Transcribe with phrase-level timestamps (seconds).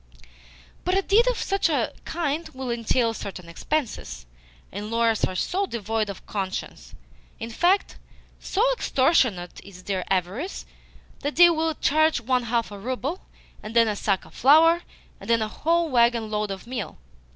[0.83, 4.25] "But a deed of such a kind will entail certain expenses,
[4.71, 6.95] and lawyers are so devoid of conscience!
[7.39, 7.99] In fact,
[8.39, 10.65] so extortionate is their avarice
[11.19, 13.21] that they will charge one half a rouble,
[13.61, 14.81] and then a sack of flour,
[15.19, 16.97] and then a whole waggon load of meal.